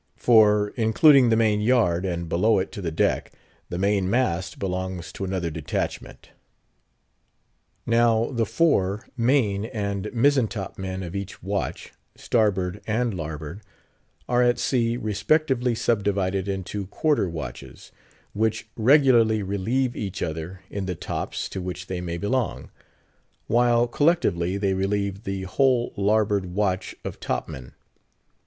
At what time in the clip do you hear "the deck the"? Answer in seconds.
2.81-3.77